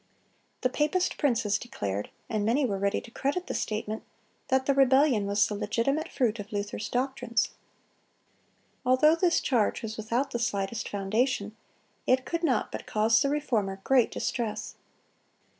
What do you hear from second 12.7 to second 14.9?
but cause the Reformer great distress.